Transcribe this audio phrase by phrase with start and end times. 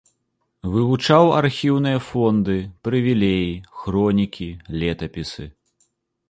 [0.75, 2.55] Вывучаў архіўныя фонды,
[2.87, 3.53] прывілеі,
[3.83, 4.49] хронікі,
[4.81, 5.45] летапісы.